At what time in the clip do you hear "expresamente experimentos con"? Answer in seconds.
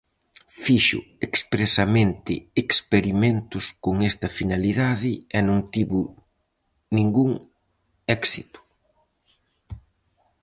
1.27-3.95